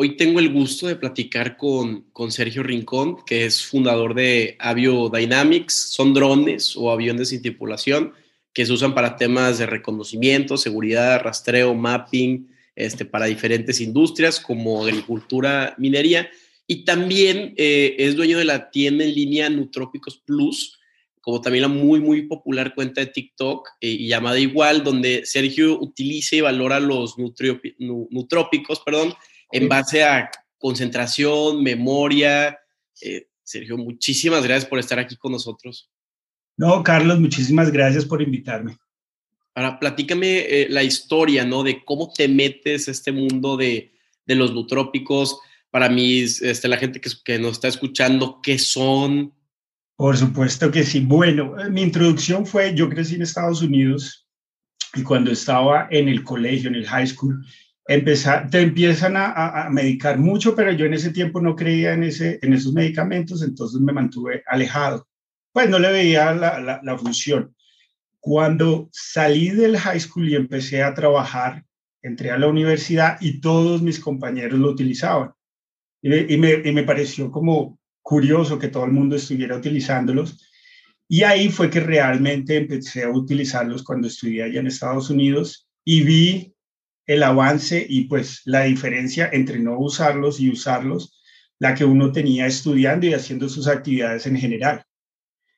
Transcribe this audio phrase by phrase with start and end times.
[0.00, 5.74] Hoy tengo el gusto de platicar con, con Sergio Rincón, que es fundador de Aviodynamics.
[5.90, 8.12] Son drones o aviones sin tripulación
[8.52, 14.84] que se usan para temas de reconocimiento, seguridad, rastreo, mapping, este, para diferentes industrias como
[14.84, 16.30] agricultura, minería.
[16.68, 20.78] Y también eh, es dueño de la tienda en línea Nutrópicos Plus,
[21.20, 25.76] como también la muy, muy popular cuenta de TikTok eh, y llamada igual, donde Sergio
[25.80, 29.12] utiliza y valora los nutrópicos, perdón,
[29.50, 32.58] en base a concentración, memoria.
[33.00, 35.90] Eh, Sergio, muchísimas gracias por estar aquí con nosotros.
[36.56, 38.76] No, Carlos, muchísimas gracias por invitarme.
[39.54, 41.62] Ahora, platícame eh, la historia, ¿no?
[41.62, 43.92] De cómo te metes a este mundo de,
[44.26, 45.40] de los nutrópicos.
[45.70, 49.32] Para mí, este, la gente que, que nos está escuchando, ¿qué son?
[49.96, 51.00] Por supuesto que sí.
[51.00, 54.28] Bueno, eh, mi introducción fue, yo crecí en Estados Unidos
[54.94, 57.44] y cuando estaba en el colegio, en el high school,
[57.88, 62.38] empezar, te empiezan a, medicar mucho, pero yo en ese tiempo no creía en, ese,
[62.42, 65.08] en esos medicamentos, entonces me mantuve alejado.
[65.52, 67.56] Pues no le veía la, la, función.
[68.20, 71.64] Cuando salí del high school y empecé a trabajar,
[72.02, 75.32] entré a la universidad y todos mis compañeros lo utilizaban.
[76.02, 80.46] Y, y, me, y me pareció como curioso que todo el mundo estuviera utilizándolos.
[81.08, 86.02] Y ahí fue que realmente empecé a utilizarlos cuando estudié allá en Estados Unidos y
[86.02, 86.54] vi
[87.08, 91.18] el avance y pues la diferencia entre no usarlos y usarlos,
[91.58, 94.84] la que uno tenía estudiando y haciendo sus actividades en general.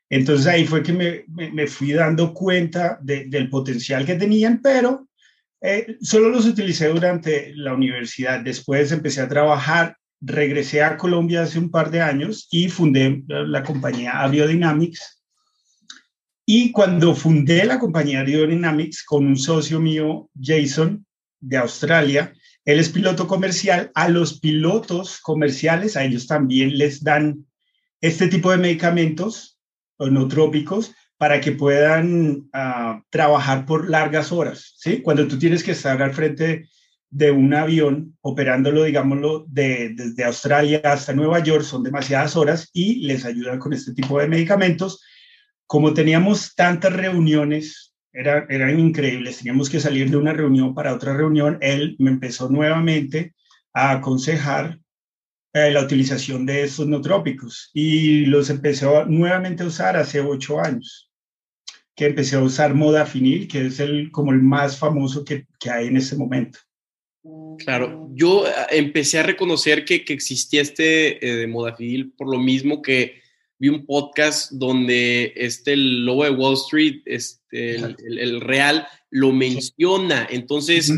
[0.08, 5.08] Entonces ahí fue que me, me, fui dando cuenta del potencial que tenían, pero
[5.60, 8.40] eh, solo los utilicé durante la universidad.
[8.40, 13.62] Después empecé a trabajar, regresé a Colombia hace un par de años y fundé la
[13.62, 15.22] compañía Aviodynamics.
[16.46, 21.06] Y cuando fundé la compañía Aviodynamics con un socio mío, Jason,
[21.41, 22.33] de Australia.
[22.64, 23.91] Él es piloto comercial.
[23.94, 27.47] A los pilotos comerciales, a ellos también les dan
[28.00, 29.59] este tipo de medicamentos
[29.98, 34.75] no trópicos para que puedan ah, trabajar por largas horas.
[34.78, 35.03] ¿sí?
[35.03, 36.69] Cuando tú tienes que estar al frente
[37.10, 43.06] de un avión operándolo, digámoslo, de, desde Australia hasta Nueva York, son demasiadas horas y
[43.06, 45.03] les ayudan con este tipo de medicamentos.
[45.66, 49.38] Como teníamos tantas reuniones era, eran increíbles.
[49.38, 51.59] Teníamos que salir de una reunión para otra reunión.
[51.60, 53.34] Él me empezó nuevamente
[53.72, 54.78] a aconsejar
[55.53, 61.10] eh, la utilización de estos nootrópicos y los empezó nuevamente a usar hace ocho años,
[61.97, 65.88] que empecé a usar modafinil, que es el, como el más famoso que, que hay
[65.88, 66.60] en ese momento.
[67.59, 72.38] Claro, yo eh, empecé a reconocer que, que existía este eh, de modafinil por lo
[72.38, 73.20] mismo que
[73.60, 80.26] vi un podcast donde este el lobo de Wall Street, este, el, real, lo menciona.
[80.31, 80.91] Entonces,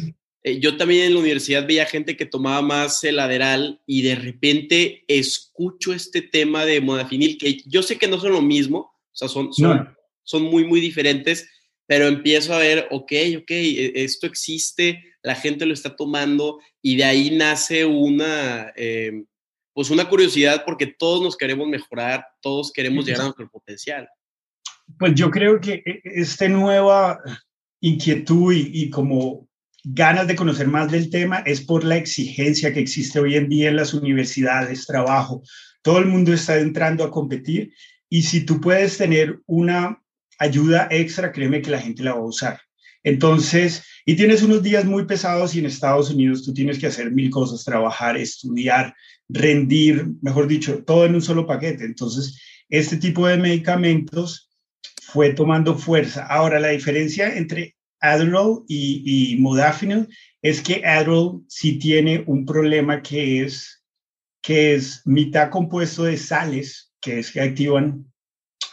[0.44, 4.14] eh, yo también en la universidad veía gente que tomaba más el lateral y de
[4.14, 9.14] repente escucho este tema de modafinil, que yo sé que no son lo mismo, o
[9.14, 9.88] sea, son, son,
[10.22, 11.48] son muy, muy diferentes,
[11.86, 16.94] pero empiezo a ver, ok, ok, e, esto existe, la gente lo está tomando y
[16.94, 18.72] de ahí nace una...
[18.76, 19.24] Eh,
[19.74, 24.08] pues una curiosidad porque todos nos queremos mejorar, todos queremos llegar a nuestro potencial.
[24.98, 27.20] Pues yo creo que e, esta nueva
[27.80, 29.48] inquietud y, como
[29.84, 33.70] ganas de conocer más del tema es por la exigencia que existe hoy en día
[33.70, 35.42] en las universidades, trabajo.
[35.82, 37.72] Todo el mundo está entrando a competir
[38.08, 40.00] y si tú puedes tener una
[40.38, 42.60] ayuda extra, créeme que la gente la va a usar.
[43.04, 47.10] Entonces, y tienes unos días muy pesados y en Estados Unidos tú tienes que hacer
[47.10, 48.94] mil cosas, trabajar, estudiar,
[49.28, 51.84] rendir, mejor dicho, todo en un solo paquete.
[51.84, 54.50] Entonces, este tipo de medicamentos
[55.02, 56.26] fue tomando fuerza.
[56.26, 60.08] Ahora, la diferencia entre Adderall y, Modafinil
[60.42, 63.84] es que Adderall sí tiene un problema que es,
[64.42, 68.06] que es mitad compuesto de sales, que es que activan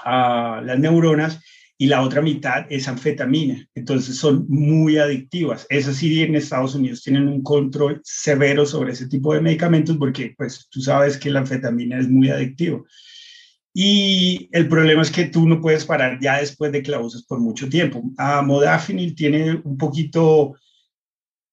[0.04, 1.40] a las neuronas,
[1.82, 3.66] y la otra mitad es anfetamina.
[3.74, 5.66] Entonces son muy adictivas.
[5.70, 10.34] Eso sí, en Estados Unidos tienen un control severo sobre ese tipo de medicamentos porque
[10.38, 12.86] pues tú sabes que la anfetamina es muy adictivo.
[13.74, 17.24] Y el problema es que tú no puedes parar ya después de que la usas
[17.24, 18.04] por mucho tiempo.
[18.18, 20.56] A modafinil tiene un poquito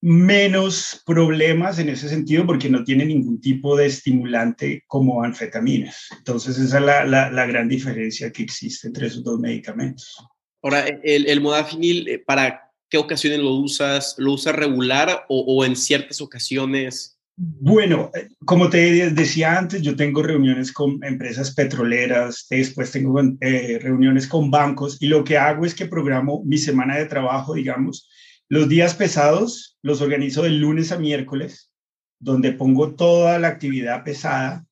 [0.01, 6.09] menos problemas en ese sentido porque no tiene ningún tipo de estimulante como anfetaminas.
[6.19, 10.17] Entonces esa es la, la, gran diferencia que existe entre esos dos medicamentos.
[10.63, 14.15] Ahora, el, el modafinil, eh, ¿para qué ocasiones lo usas?
[14.19, 17.17] ¿Lo usas regular o, o en ciertas ocasiones?
[17.39, 23.79] Bueno, eh, como te decía antes, yo tengo reuniones con empresas petroleras, después tengo eh,
[23.79, 28.09] reuniones con bancos y lo que hago es que programo mi semana de trabajo, digamos,
[28.49, 31.73] los días pesados los organizo de lunes a miércoles
[32.19, 34.65] donde pongo toda la actividad pesada,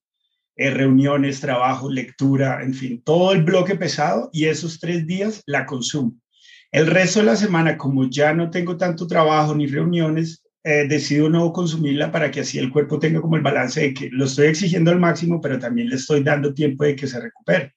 [0.56, 5.67] eh, reuniones, trabajo, lectura, en fin, todo el bloque pesado y esos tres días la
[5.67, 6.15] consumo.
[6.71, 11.29] El resto de la semana, como ya no tengo tanto trabajo ni reuniones, eh, decido
[11.29, 14.47] no consumirla para que así el cuerpo tenga como el balance de que lo estoy
[14.47, 17.75] exigiendo al máximo, pero también le estoy dando tiempo de que se recupere.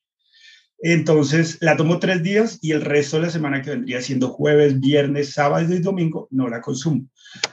[0.80, 4.80] Entonces la tomo tres días y el resto de la semana que vendría siendo jueves,
[4.80, 7.08] viernes, sábado y domingo no la consumo.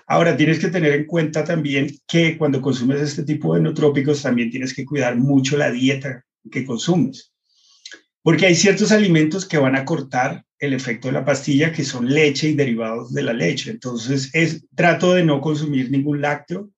[0.06, 4.50] Ahora tienes que tener en cuenta también que cuando consumes este tipo de nootrópicos también
[4.50, 7.32] tienes que cuidar mucho la dieta que consumes.
[8.23, 12.12] Porque hay ciertos alimentos que van a cortar el efecto de la pastilla, que son
[12.12, 13.70] leche y derivados de la leche.
[13.70, 16.70] Entonces, es, trato de no consumir ningún lácteo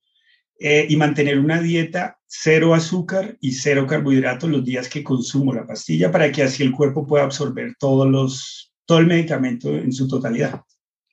[0.58, 5.66] eh, y mantener una dieta cero azúcar y cero carbohidratos los días que consumo la
[5.66, 10.08] pastilla para que así el cuerpo pueda absorber todos los, todo el medicamento en su
[10.08, 10.62] totalidad.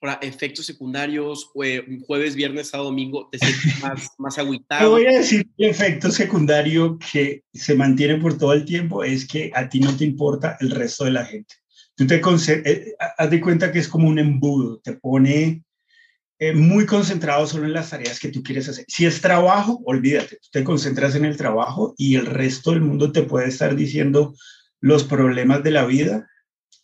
[0.00, 4.82] Ahora, efectos secundarios, jueves, viernes, sábado, domingo, te sientes más, más agüitado.
[4.82, 9.26] Te voy a decir el efecto secundario que se mantiene por todo el tiempo es
[9.26, 11.54] que a ti no te importa el resto de la gente.
[11.96, 15.62] Tú te eh, haz de cuenta que es como un embudo, te pone
[16.38, 18.84] eh, muy concentrado solo en las tareas que tú quieres hacer.
[18.88, 23.12] Si es trabajo, olvídate, tú te concentras en el trabajo y el resto del mundo
[23.12, 24.34] te puede estar diciendo
[24.80, 26.28] los problemas de la vida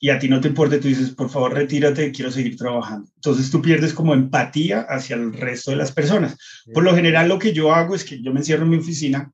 [0.03, 3.11] y a ti no te importa, tú dices, por favor, retírate, quiero seguir trabajando.
[3.17, 6.37] Entonces tú pierdes como empatía hacia el resto de las personas.
[6.73, 9.31] Por lo general lo que yo hago es que yo me encierro en mi oficina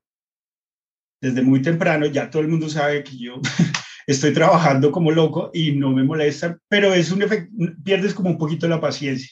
[1.21, 3.39] desde muy temprano, ya todo el mundo sabe que yo
[4.07, 7.53] estoy trabajando como loco y no me molesta, pero es un efecto,
[7.83, 9.29] pierdes como un poquito la paciencia.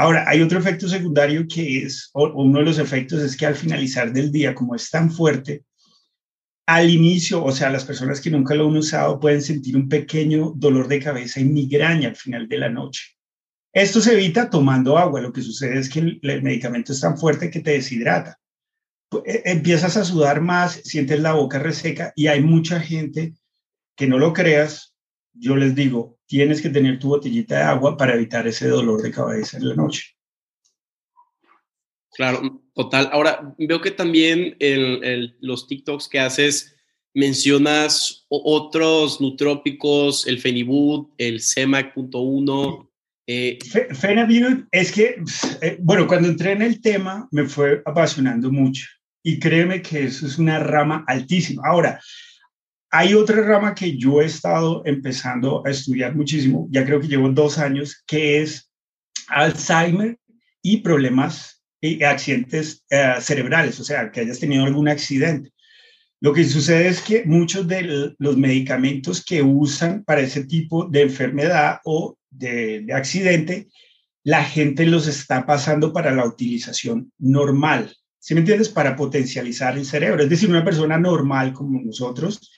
[0.00, 3.56] Ahora, hay otro efecto secundario que es, o uno de los efectos es que al
[3.56, 5.64] finalizar del día, como es tan fuerte,
[6.68, 10.52] al inicio, o sea, las personas que nunca lo han usado pueden sentir un pequeño
[10.54, 13.16] dolor de cabeza y migraña al final de la noche.
[13.72, 15.20] Esto se evita tomando agua.
[15.20, 18.38] Lo que sucede es que el, medicamento es tan fuerte que te deshidrata.
[19.24, 23.34] E, empiezas a sudar más, sientes la boca reseca y hay mucha gente
[23.96, 24.94] que no lo creas.
[25.38, 29.10] Yo les digo, tienes que tener tu botellita de agua para evitar ese dolor de
[29.10, 30.16] cabeza en la noche.
[32.18, 33.08] Claro, total.
[33.12, 36.74] Ahora, veo que también en, los TikToks que haces
[37.14, 42.90] mencionas otros nutrópicos, el Fenibut, el CEMAC.1.
[43.28, 43.58] Eh.
[43.92, 45.22] Fenibut es que,
[45.60, 48.86] eh, bueno, cuando entré en el tema me fue apasionando mucho
[49.22, 51.62] y créeme que eso es una rama altísima.
[51.66, 52.00] Ahora,
[52.90, 57.28] hay otra rama que yo he estado empezando a estudiar muchísimo, ya creo que llevo
[57.28, 58.70] dos años, que es
[59.28, 60.18] Alzheimer
[60.62, 65.52] y problemas y accidentes eh, cerebrales, o sea, que hayas tenido algún accidente.
[66.20, 71.02] Lo que sucede es que muchos de los medicamentos que usan para ese tipo de
[71.02, 73.68] enfermedad o de, de accidente,
[74.24, 77.94] la gente los está pasando para la utilización normal.
[78.18, 78.68] ¿Sí me entiendes?
[78.68, 80.24] Para potencializar el cerebro.
[80.24, 82.57] Es decir, una persona normal como nosotros,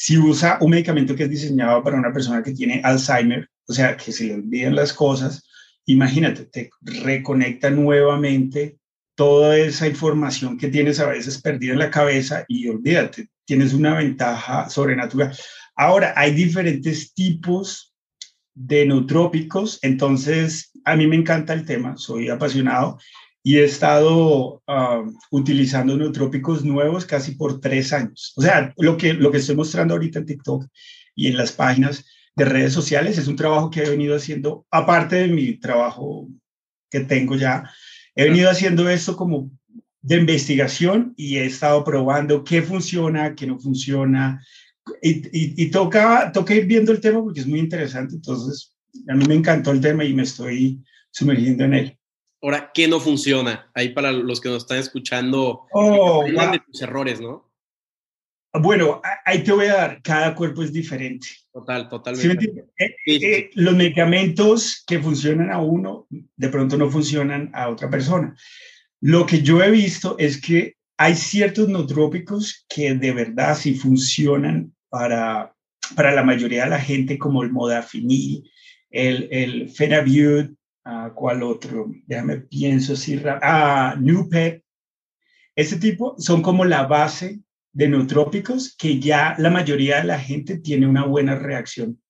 [0.00, 3.96] si usa un medicamento que es diseñado para una persona que tiene Alzheimer, o sea,
[3.96, 5.44] que se le olviden las cosas,
[5.86, 8.78] imagínate, te reconecta nuevamente
[9.16, 13.96] toda esa información que tienes a veces perdida en la cabeza y olvídate, tienes una
[13.96, 15.36] ventaja sobrenatural.
[15.74, 17.92] Ahora, hay diferentes tipos
[18.54, 23.00] de neutrópicos, entonces a mí me encanta el tema, soy apasionado
[23.42, 28.32] y he estado ah, utilizando neutrópicos nuevos casi por tres años.
[28.36, 30.66] O sea, lo que, lo que estoy mostrando ahorita en TikTok
[31.14, 32.04] y en las páginas
[32.38, 33.18] de redes sociales.
[33.18, 36.28] Es un trabajo que he venido haciendo, aparte de mi trabajo
[36.88, 37.68] que tengo ya,
[38.14, 39.50] he venido haciendo esto como
[40.00, 44.40] de investigación y he estado probando qué funciona, qué no funciona.
[45.02, 48.14] Y, y, toca, toca ir viendo el tema porque es muy interesante.
[48.14, 48.74] Entonces,
[49.08, 51.97] a mí me encantó el tema y me estoy sumergiendo en él.
[52.40, 53.70] Ahora, ¿qué no funciona?
[53.74, 57.48] Ahí para los que nos están escuchando, oh, de tus errores, ¿no?
[58.52, 61.28] Bueno, ahí te voy a dar, cada cuerpo es diferente.
[61.52, 62.64] Total, totalmente.
[62.78, 68.34] Eh, eh, los medicamentos que funcionan a uno, de pronto no funcionan a otra persona.
[69.00, 74.74] Lo que yo he visto es que hay ciertos nootrópicos que de verdad sí funcionan
[74.88, 75.54] para,
[75.94, 78.50] para la mayoría de la gente, como el modafinil,
[78.90, 79.68] el, el
[80.84, 81.90] Uh, ¿cuál otro?
[82.06, 83.20] Déjame pienso si...
[83.24, 84.64] Ah, Nupet.
[85.54, 87.40] Ese tipo son como la base
[87.72, 92.00] de neutrópicos que ya la mayoría de la gente tiene una buena reacción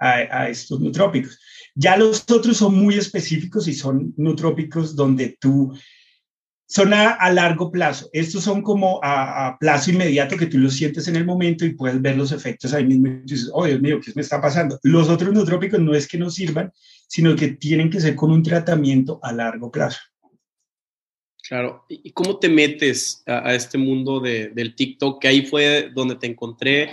[0.00, 1.40] a, estos neutrópicos.
[1.74, 5.76] Ya los otros son muy específicos y son neutrópicos donde tú
[6.68, 8.10] son a, largo plazo.
[8.12, 12.00] Estos son como a, plazo inmediato que tú los sientes en el momento y puedes
[12.00, 14.78] ver los efectos ahí mismo y dices, oh Dios mío, ¿qué me está pasando?
[14.82, 16.70] Los otros neutrópicos no es que no sirvan,
[17.08, 19.98] sino que tienen que ser con un tratamiento a largo plazo.
[21.48, 21.86] Claro.
[21.88, 25.22] ¿Y cómo te metes a, este mundo de, del TikTok?
[25.22, 26.90] Que ahí fue donde te encontré.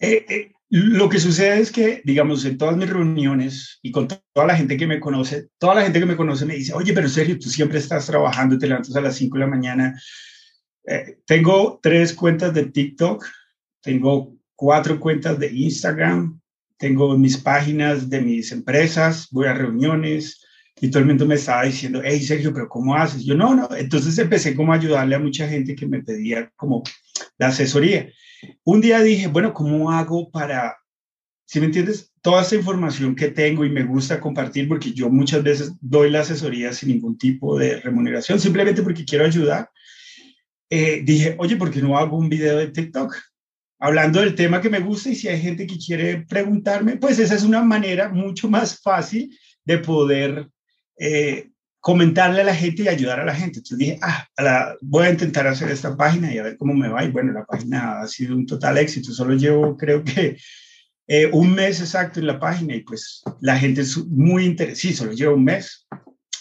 [0.00, 4.46] Eh, eh, lo que sucede es que, digamos, en todas mis reuniones y con toda
[4.46, 7.08] la gente que me conoce, toda la gente que me conoce me dice, oye, pero
[7.08, 10.00] Sergio, tú siempre estás trabajando, te levantas a las 5 de la mañana.
[10.86, 13.24] Eh, tengo tres cuentas de TikTok,
[13.82, 16.38] tengo cuatro cuentas de Instagram,
[16.76, 20.44] tengo mis páginas de mis empresas, voy a reuniones,
[20.80, 23.24] y todo el mundo me estaba diciendo, hey Sergio, pero ¿cómo haces?
[23.24, 23.68] Yo no, no.
[23.76, 26.82] Entonces empecé como a ayudarle a mucha gente que me pedía como
[27.38, 28.10] la asesoría.
[28.64, 30.76] Un día dije, bueno, ¿cómo hago para,
[31.44, 35.42] si me entiendes, toda esta información que tengo y me gusta compartir, porque yo muchas
[35.42, 39.70] veces doy la asesoría sin ningún tipo de remuneración, simplemente porque quiero ayudar.
[40.70, 43.16] Eh, dije, oye, ¿por qué no hago un video de TikTok?
[43.80, 47.34] Hablando del tema que me gusta y si hay gente que quiere preguntarme, pues esa
[47.34, 50.48] es una manera mucho más fácil de poder
[50.98, 51.50] eh,
[51.80, 53.58] comentarle a la gente y ayudar a la gente.
[53.58, 57.04] Entonces dije, ah, voy a intentar hacer esta página y a ver cómo me va.
[57.04, 59.12] Y bueno, la página ha sido un total éxito.
[59.12, 60.36] Solo llevo, creo que,
[61.06, 64.76] eh, un mes exacto en la página y pues la gente es muy interesada.
[64.76, 65.86] Sí, solo llevo un mes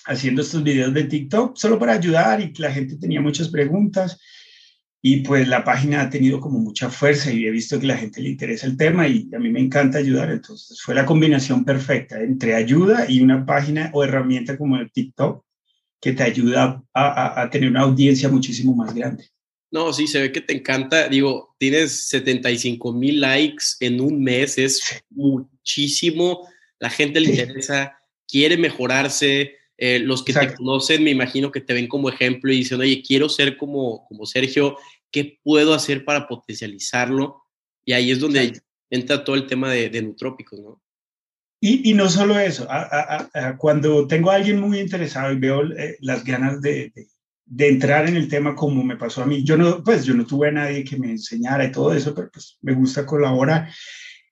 [0.06, 4.20] haciendo estos videos de TikTok, solo para ayudar y la gente tenía muchas preguntas.
[5.02, 7.98] Y pues la página ha tenido como mucha fuerza y he visto que a la
[7.98, 10.32] gente le interesa el tema y a mí me encanta ayudar.
[10.32, 15.44] Entonces fue la combinación perfecta entre ayuda y una página o herramienta como el TikTok
[16.02, 19.30] que te ayuda a, a, tener una audiencia muchísimo más grande.
[19.72, 21.10] No, sí, se ve que te encanta.
[21.10, 26.48] Digo, tienes 75 mil likes en un mes, es muchísimo.
[26.80, 29.56] La gente le interesa, quiere mejorarse.
[29.78, 33.04] Eh, los que te conocen, me imagino que te ven como ejemplo y dicen, oye,
[33.06, 34.78] quiero ser como, como Sergio,
[35.12, 37.44] ¿qué puedo hacer para potencializarlo?
[37.86, 40.82] Y ahí es donde entra todo el tema de, de nutrópicos, ¿no?
[41.60, 42.68] Y, y, no solo eso,
[43.58, 46.94] cuando tengo a alguien muy interesado y veo eh, las ganas de,
[47.46, 50.24] de, entrar en el tema como me pasó a mí, yo no, pues yo no
[50.28, 53.72] tuve a nadie que me enseñara y todo eso, pero pues me gusta colaborar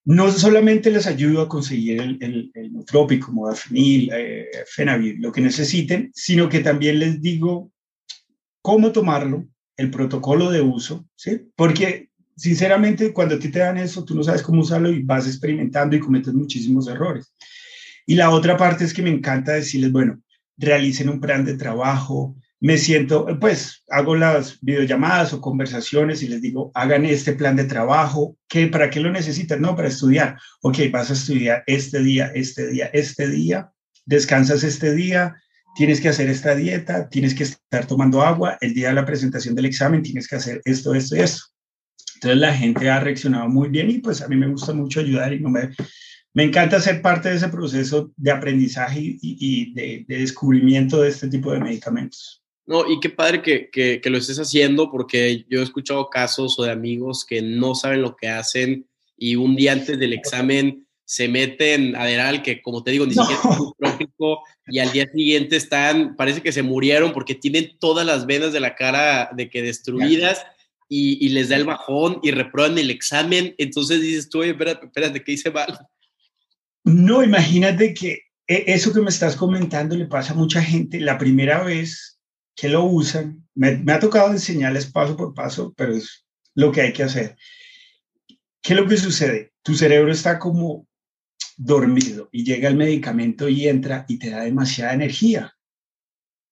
[0.05, 5.41] no solamente les ayudo a conseguir el, el, el nutrópico, modafinil, eh, fenavir, lo que
[5.41, 7.71] necesiten, sino que también les digo
[8.61, 9.47] cómo tomarlo,
[9.77, 11.49] el protocolo de uso, ¿sí?
[11.55, 15.27] Porque sinceramente cuando a ti te dan eso, tú no sabes cómo usarlo y vas
[15.27, 17.33] experimentando y cometes muchísimos errores.
[18.05, 20.21] Y la otra parte es que me encanta decirles, bueno,
[20.57, 26.41] realicen un plan de trabajo, me siento, pues hago las videollamadas o conversaciones y les
[26.41, 29.61] digo, hagan este plan de trabajo, ¿qué, ¿para qué lo necesitan?
[29.61, 30.39] No, para estudiar.
[30.61, 33.71] Ok, vas a estudiar este día, este día, este día,
[34.05, 35.35] descansas este día,
[35.75, 39.55] tienes que hacer esta dieta, tienes que estar tomando agua, el día de la presentación
[39.55, 41.43] del examen tienes que hacer esto, esto y esto.
[42.15, 45.33] Entonces la gente ha reaccionado muy bien y pues a mí me gusta mucho ayudar
[45.33, 45.71] y no me,
[46.33, 51.51] me encanta ser parte de ese proceso de aprendizaje y, de descubrimiento de este tipo
[51.51, 52.44] de medicamentos.
[52.67, 56.57] No, y qué padre que, que, que, lo estés haciendo, porque yo he escuchado casos
[56.57, 60.85] o de amigos que no saben lo que hacen y un día antes del examen
[61.05, 65.07] se meten Aderal, que como te digo, ni siquiera es un trópico, y al día
[65.11, 69.49] siguiente están, parece que se murieron porque tienen todas las venas de la cara de
[69.49, 70.43] que destruidas
[70.89, 73.53] y, y les da el bajón y reprueban el examen.
[73.59, 75.77] Entonces dices tú, oye, espérate, espérate, ¿qué hice mal?
[76.83, 80.99] No, imagínate que e, eso que me estás comentando le pasa a mucha gente.
[80.99, 82.14] La primera vez
[82.55, 83.45] que lo usan.
[83.53, 87.35] Me, ha tocado enseñarles paso por paso, pero es lo que hay que hacer.
[88.61, 89.53] ¿Qué es lo que sucede?
[89.61, 90.87] Tu cerebro está como
[91.57, 95.51] dormido y llega el medicamento y entra y te da demasiada energía.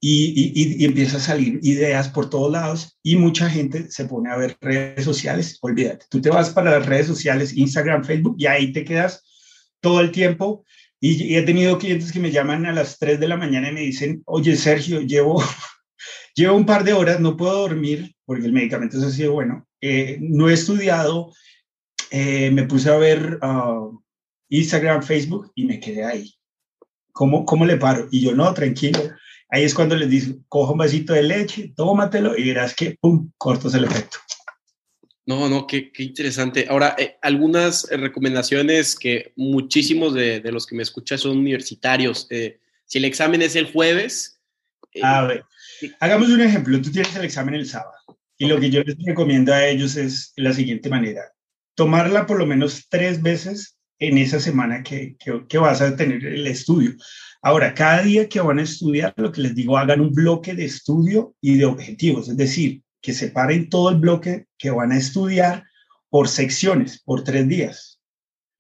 [0.06, 4.36] Y, y, empieza a salir ideas por todos lados y mucha gente se pone a
[4.36, 5.58] ver redes sociales.
[5.62, 9.24] Olvídate, tú te vas para las redes sociales, Instagram, Facebook, y ahí te quedas
[9.80, 10.66] todo el tiempo.
[11.00, 13.74] Y, y he tenido clientes que me llaman a las 3 de la mañana y
[13.74, 15.42] me dicen, oye Sergio, llevo
[16.36, 19.68] Llevo un par de horas, no puedo dormir porque el medicamento es así bueno.
[19.82, 21.32] Eh, no he estudiado,
[22.10, 24.02] eh, me puse a ver uh,
[24.50, 26.34] Instagram, Facebook y me quedé ahí.
[27.12, 28.08] ¿Cómo, ¿Cómo le paro?
[28.12, 29.00] Y yo, no, tranquilo.
[29.50, 33.32] Ahí es cuando les digo, coja un vasito de leche, tómatelo y verás que, pum,
[33.38, 34.18] cortas el efecto.
[35.26, 36.66] No, no, qué, qué interesante.
[36.70, 42.28] Ahora, eh, algunas recomendaciones que muchísimos de, de, los que me escuchan son universitarios.
[42.30, 44.40] Eh, si el examen es el jueves.
[45.02, 45.46] a ver,
[46.00, 46.82] Hagamos un ejemplo.
[46.82, 47.94] Tú tienes el examen el sábado
[48.38, 51.22] y lo que yo les recomiendo a ellos es la siguiente manera.
[51.76, 55.16] Tomarla por lo menos tres veces en esa semana que,
[55.48, 56.94] que, vas a tener el estudio.
[57.42, 60.66] Ahora, cada día que van a estudiar, lo que les digo, hagan un bloque de
[60.66, 65.64] estudio y de objetivos, es decir, que separen todo el bloque que van a estudiar
[66.10, 68.00] por secciones, por tres días.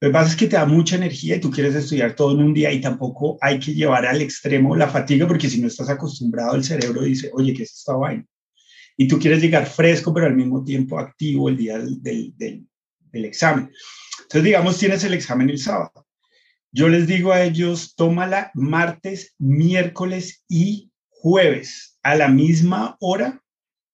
[0.03, 2.43] Lo que pasa es que te da mucha energía y tú quieres estudiar todo en
[2.43, 5.87] un día y tampoco hay que llevar al extremo la fatiga porque si no estás
[5.87, 8.25] acostumbrado el cerebro dice, oye, ¿qué es esta vaina?
[8.97, 13.23] Y tú quieres llegar fresco pero al mismo tiempo activo el día del, del, del,
[13.23, 13.71] examen.
[14.23, 16.05] Entonces, digamos, tienes el examen el sábado.
[16.73, 23.41] Yo les digo a ellos, tómala martes, miércoles y jueves a la misma hora.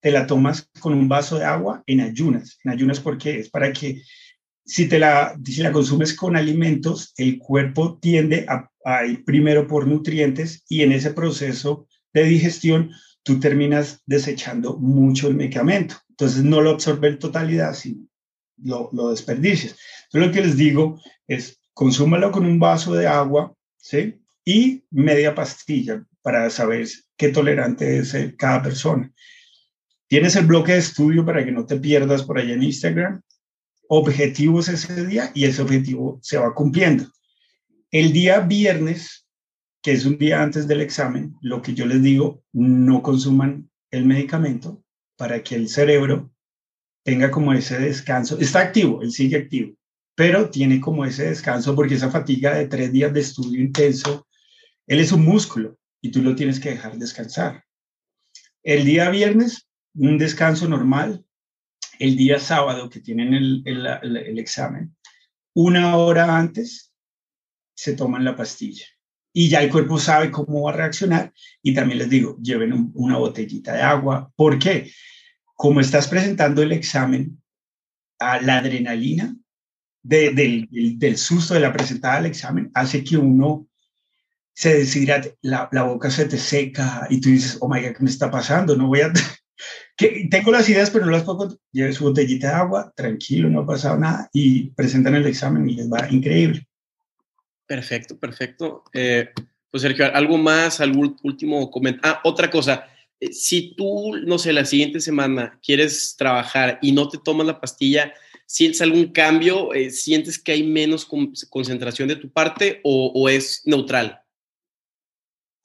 [0.02, 2.58] Te la tomas con un vaso de agua en ayunas.
[2.64, 4.02] En ayunas porque es para que
[4.70, 8.70] si, te la, si la consumes con alimentos, el cuerpo tiende a,
[9.06, 12.92] ir primero por nutrientes y en ese proceso de digestión
[13.24, 15.96] tú terminas desechando mucho el medicamento.
[16.10, 18.08] Entonces no lo absorbe en totalidad, sino
[18.58, 19.76] lo, lo desperdicias.
[20.06, 24.22] Entonces lo que les digo es, consúmalo con un vaso de agua, ¿sí?
[24.46, 29.12] Y media pastilla para saber qué tolerante es cada persona.
[30.08, 33.22] Tienes el bloque de estudio para que no te pierdas por allá en Instagram
[33.92, 37.12] objetivos ese día y ese objetivo se va cumpliendo.
[37.90, 39.28] El día viernes,
[39.82, 44.06] que es un día antes del examen, lo que yo les digo, no consuman el
[44.06, 44.84] medicamento
[45.18, 46.32] para que el cerebro
[47.04, 48.40] tenga como ese descanso.
[48.40, 49.76] Está activo, él sigue activo,
[50.14, 54.28] pero tiene como ese descanso porque esa fatiga de tres días de estudio intenso,
[54.86, 57.64] él es un músculo y tú lo tienes que dejar descansar.
[58.62, 61.26] El día viernes, un descanso normal,
[62.00, 64.96] el día sábado que tienen el, examen,
[65.54, 66.94] una hora antes
[67.76, 68.86] se toman la pastilla
[69.34, 73.18] y ya el cuerpo sabe cómo va a reaccionar y también les digo, lleven una
[73.18, 74.32] botellita de agua.
[74.36, 74.92] ¿Por qué?
[75.56, 77.42] Como estás presentando el examen,
[78.20, 79.36] la adrenalina
[80.02, 83.68] del, del, susto de la presentada del examen hace que uno
[84.54, 88.04] se deshidrate, la, la, boca se te seca y tú dices, oh my God, ¿qué
[88.04, 88.76] me está pasando?
[88.76, 89.14] No voy a,
[90.00, 91.60] que tengo las ideas, pero no las puedo.
[91.74, 95.76] Lleve su botellita de agua, tranquilo, no ha pasado nada, y presentan el examen y
[95.76, 96.66] les va increíble.
[97.68, 98.86] Perfecto, perfecto.
[98.94, 99.30] Eh,
[99.70, 100.80] pues Sergio, ¿algo más?
[100.80, 102.16] ¿Algún último comentario?
[102.16, 102.88] Ah, otra cosa.
[103.20, 107.60] Eh, si tú, no sé, la siguiente semana quieres trabajar y no te tomas la
[107.60, 108.14] pastilla,
[108.46, 109.74] ¿sientes algún cambio?
[109.74, 111.06] Eh, ¿Sientes que hay menos
[111.50, 114.22] concentración de tu parte o, o es neutral?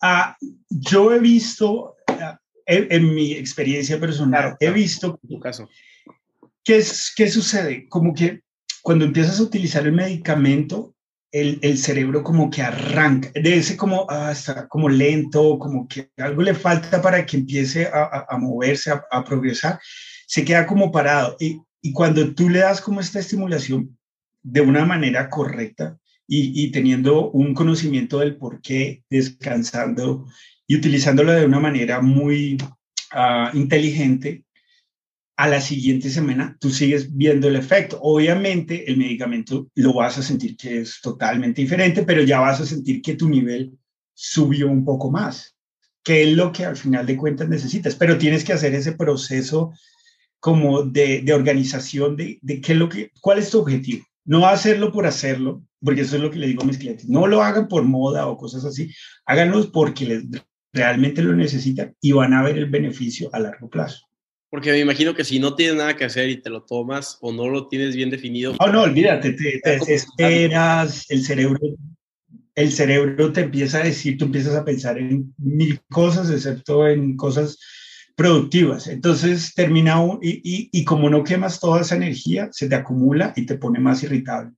[0.02, 0.36] Ah,
[0.68, 1.93] yo he visto,
[2.66, 5.68] en, mi experiencia personal, he visto tu caso.
[6.64, 7.88] ¿qué, es, ¿qué sucede?
[7.88, 8.42] Como que
[8.82, 10.94] cuando empiezas a utilizar el medicamento,
[11.30, 16.10] el, el cerebro como que arranca, de ese como, ah, está como lento, como que
[16.16, 19.80] algo le falta para que empiece a, a, moverse, a, a, progresar,
[20.26, 21.36] se queda como parado.
[21.40, 23.98] Y, y cuando tú le das como esta estimulación
[24.42, 30.26] de una manera correcta y, y teniendo un conocimiento del por qué, descansando
[30.66, 32.56] y utilizándolo de una manera muy
[33.12, 34.44] ah, inteligente,
[35.36, 37.98] a la siguiente semana tú sigues viendo el efecto.
[38.02, 42.66] Obviamente el medicamento lo vas a sentir que es totalmente diferente, pero ya vas a
[42.66, 43.72] sentir que tu nivel
[44.14, 45.56] subió un poco más,
[46.04, 49.72] que es lo que al final de cuentas necesitas, pero tienes que hacer ese proceso
[50.38, 54.04] como de, de organización de, de qué es lo que, cuál es tu objetivo.
[54.24, 57.08] No hacerlo por hacerlo, porque eso es lo que le digo a mis clientes.
[57.08, 58.90] No lo hagan por moda o cosas así,
[59.26, 60.24] háganlo porque les
[60.74, 64.06] realmente lo necesitan y van a ver el beneficio a largo plazo.
[64.50, 67.32] Porque me imagino que si no tienes nada que hacer y te lo tomas o
[67.32, 68.54] no lo tienes bien definido.
[68.58, 69.60] Oh, no, olvídate, te,
[69.92, 71.58] esperas, el cerebro,
[72.54, 77.16] el cerebro te empieza a decir, tú empiezas a pensar en mil cosas, excepto en
[77.16, 77.58] cosas
[78.14, 78.86] productivas.
[78.86, 83.46] Entonces termina y, y, y como no quemas toda esa energía, se te acumula y
[83.46, 84.52] te pone más irritable.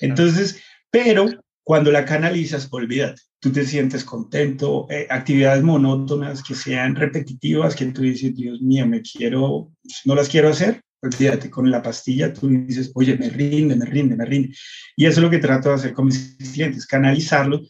[0.00, 1.26] Entonces, pero
[1.64, 7.86] cuando la canalizas, olvídate, tú te sientes contento, eh, actividades monótonas que sean repetitivas, que
[7.86, 9.72] tú dices, Dios mío, me quiero,
[10.04, 14.14] no las quiero hacer, olvídate, con la pastilla tú dices, oye, me rinde, me rinde,
[14.14, 14.54] me rinde.
[14.94, 17.62] Y eso es lo que trato de hacer con mis clientes, canalizarlo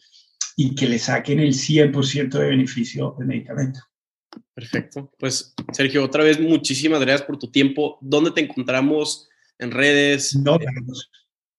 [0.57, 3.79] y que le saquen el 100% de beneficio del medicamento.
[4.53, 5.11] Perfecto.
[5.17, 7.97] Pues Sergio, otra vez muchísimas gracias por tu tiempo.
[8.01, 10.35] ¿Dónde te encontramos en redes?
[10.35, 10.57] No,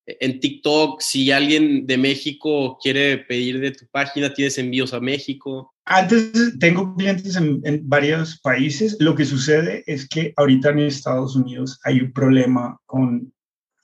[0.07, 5.73] en TikTok, si alguien de México quiere pedir de tu página, tienes envíos a México.
[5.85, 8.95] Antes tengo clientes en, varios países.
[8.99, 13.33] Lo que sucede es que ahorita en Estados Unidos hay un problema con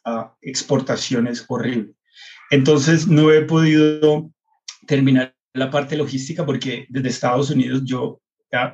[0.06, 1.94] ah, exportaciones horrible.
[2.52, 4.32] Entonces no he podido
[4.88, 8.20] terminar la parte logística porque desde Estados Unidos yo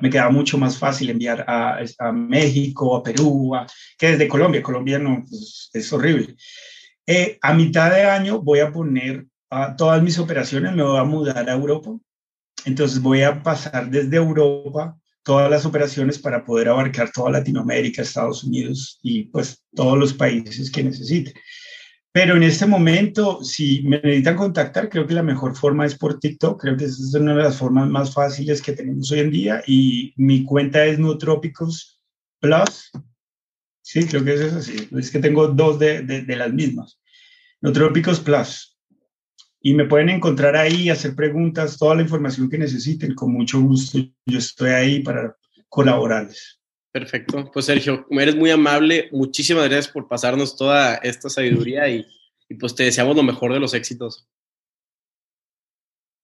[0.00, 3.52] me queda mucho más fácil enviar a, México, a Perú,
[3.98, 4.62] que desde Colombia.
[4.62, 6.36] Colombia no, pues, es horrible.
[7.12, 11.02] Eh, a mitad de año voy a poner a todas mis operaciones, me voy a
[11.02, 11.90] mudar a Europa.
[12.64, 18.44] Entonces voy a pasar desde Europa todas las operaciones para poder abarcar toda Latinoamérica, Estados
[18.44, 21.34] Unidos y pues todos los países que necesite.
[22.12, 26.20] Pero en este momento, si me necesitan contactar, creo que la mejor forma es por
[26.20, 26.60] TikTok.
[26.60, 29.62] Creo que esa es una de las formas más fáciles que tenemos hoy en día.
[29.66, 32.00] Y mi cuenta es Nutrópicos
[32.38, 32.92] Plus.
[33.82, 34.88] Sí, creo que es así.
[34.96, 36.99] Es que tengo dos de, de, las mismas.
[37.60, 38.78] Nutrópicos Plus.
[39.62, 43.14] Y me pueden encontrar ahí, hacer preguntas, toda la información que necesiten.
[43.14, 45.36] Con mucho gusto, yo estoy ahí para
[45.68, 46.60] colaborarles.
[46.92, 47.50] Perfecto.
[47.52, 49.08] Pues Sergio, eres muy amable.
[49.12, 52.06] Muchísimas gracias por pasarnos toda esta sabiduría y,
[52.58, 54.28] pues te deseamos lo mejor de los éxitos.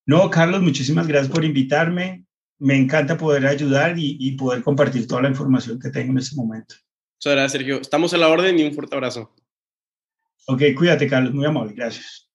[0.07, 2.25] No, Carlos, muchísimas gracias por invitarme.
[2.59, 6.75] Me encanta poder ayudar y, poder compartir toda la información que tengo en este momento.
[7.19, 7.81] Muchas gracias, Sergio.
[7.81, 9.35] Estamos a la orden y un fuerte abrazo.
[10.47, 11.33] Ok, cuídate, Carlos.
[11.35, 11.73] Muy amable.
[11.75, 12.26] Gracias.